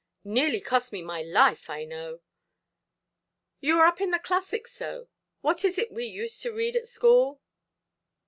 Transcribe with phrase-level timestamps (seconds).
[0.23, 2.21] Nearly cost me my life, I know.
[3.59, 5.09] You are up in the classics so:
[5.41, 7.39] what is it we used to read at school?